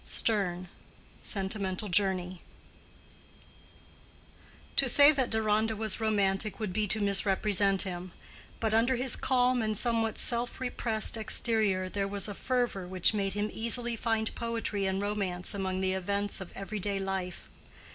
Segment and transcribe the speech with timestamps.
[0.03, 0.67] —STERNE:
[1.21, 2.41] Sentimental Journey.
[4.75, 8.11] To say that Deronda was romantic would be to misrepresent him;
[8.59, 13.33] but under his calm and somewhat self repressed exterior there was a fervor which made
[13.33, 17.47] him easily find poetry and romance among the events of everyday life.